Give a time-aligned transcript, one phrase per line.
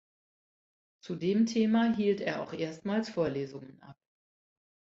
[1.03, 3.99] Zu dem Thema hielt er auch erstmals Vorlesungen ab.